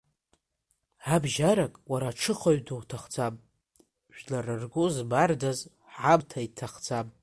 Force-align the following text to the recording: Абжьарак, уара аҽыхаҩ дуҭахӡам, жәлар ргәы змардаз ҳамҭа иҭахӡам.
Абжьарак, 1.13 1.73
уара 1.91 2.07
аҽыхаҩ 2.11 2.59
дуҭахӡам, 2.65 3.35
жәлар 4.15 4.45
ргәы 4.61 4.85
змардаз 4.95 5.59
ҳамҭа 5.93 6.39
иҭахӡам. 6.47 7.07